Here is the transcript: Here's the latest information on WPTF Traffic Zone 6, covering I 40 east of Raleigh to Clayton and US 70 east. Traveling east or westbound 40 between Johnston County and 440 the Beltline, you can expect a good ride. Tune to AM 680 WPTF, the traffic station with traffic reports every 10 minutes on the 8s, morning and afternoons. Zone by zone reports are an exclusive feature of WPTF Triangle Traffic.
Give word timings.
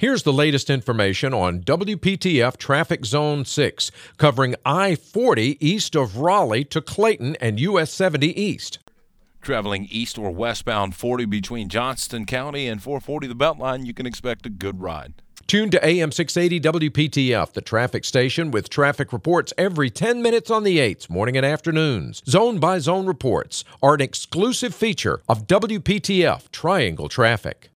Here's 0.00 0.22
the 0.22 0.32
latest 0.32 0.70
information 0.70 1.34
on 1.34 1.58
WPTF 1.62 2.56
Traffic 2.56 3.04
Zone 3.04 3.44
6, 3.44 3.90
covering 4.16 4.54
I 4.64 4.94
40 4.94 5.58
east 5.58 5.96
of 5.96 6.18
Raleigh 6.18 6.62
to 6.66 6.80
Clayton 6.80 7.34
and 7.40 7.58
US 7.58 7.90
70 7.90 8.40
east. 8.40 8.78
Traveling 9.42 9.88
east 9.90 10.16
or 10.16 10.30
westbound 10.30 10.94
40 10.94 11.24
between 11.24 11.68
Johnston 11.68 12.26
County 12.26 12.68
and 12.68 12.80
440 12.80 13.26
the 13.26 13.34
Beltline, 13.34 13.86
you 13.86 13.92
can 13.92 14.06
expect 14.06 14.46
a 14.46 14.50
good 14.50 14.80
ride. 14.80 15.14
Tune 15.48 15.68
to 15.70 15.84
AM 15.84 16.12
680 16.12 16.88
WPTF, 16.90 17.52
the 17.52 17.60
traffic 17.60 18.04
station 18.04 18.52
with 18.52 18.70
traffic 18.70 19.12
reports 19.12 19.52
every 19.58 19.90
10 19.90 20.22
minutes 20.22 20.48
on 20.48 20.62
the 20.62 20.78
8s, 20.78 21.10
morning 21.10 21.36
and 21.36 21.44
afternoons. 21.44 22.22
Zone 22.24 22.60
by 22.60 22.78
zone 22.78 23.06
reports 23.06 23.64
are 23.82 23.94
an 23.94 24.00
exclusive 24.00 24.76
feature 24.76 25.22
of 25.28 25.48
WPTF 25.48 26.52
Triangle 26.52 27.08
Traffic. 27.08 27.66